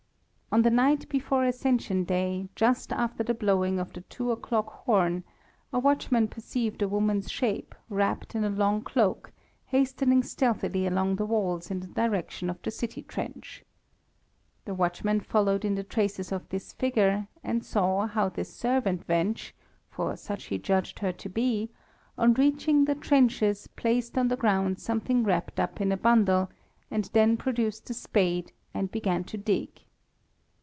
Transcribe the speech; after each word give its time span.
On 0.53 0.63
the 0.63 0.69
night 0.69 1.07
before 1.07 1.45
Ascension 1.45 2.03
Day, 2.03 2.49
just 2.57 2.91
after 2.91 3.23
the 3.23 3.33
blowing 3.33 3.79
of 3.79 3.93
the 3.93 4.01
two 4.01 4.31
o'clock 4.33 4.69
horn, 4.83 5.23
a 5.71 5.79
watchman 5.79 6.27
perceived 6.27 6.81
a 6.81 6.89
woman's 6.89 7.31
shape, 7.31 7.73
wrapped 7.87 8.35
in 8.35 8.43
a 8.43 8.49
long 8.49 8.81
cloak, 8.81 9.31
hastening 9.67 10.21
stealthily 10.23 10.85
along 10.85 11.15
the 11.15 11.25
walls 11.25 11.71
in 11.71 11.79
the 11.79 11.87
direction 11.87 12.49
of 12.49 12.61
the 12.63 12.69
city 12.69 13.01
trench. 13.01 13.63
The 14.65 14.73
watchman 14.73 15.21
followed 15.21 15.63
in 15.63 15.75
the 15.75 15.85
traces 15.85 16.33
of 16.33 16.49
this 16.49 16.73
figure, 16.73 17.29
and 17.41 17.63
saw 17.63 18.05
how 18.07 18.27
this 18.27 18.53
servant 18.53 19.07
wench 19.07 19.53
for 19.87 20.17
such 20.17 20.47
he 20.47 20.57
judged 20.57 20.99
her 20.99 21.13
to 21.13 21.29
be 21.29 21.69
on 22.17 22.33
reaching 22.33 22.83
the 22.83 22.95
trenches, 22.95 23.67
placed 23.77 24.17
on 24.17 24.27
the 24.27 24.35
ground 24.35 24.79
something 24.79 25.23
wrapped 25.23 25.61
up 25.61 25.79
in 25.79 25.93
a 25.93 25.97
bundle, 25.97 26.49
and 26.91 27.05
then 27.13 27.37
produced 27.37 27.89
a 27.89 27.93
spade 27.93 28.51
and 28.73 28.91
began 28.91 29.23
to 29.23 29.37
dig. 29.37 29.83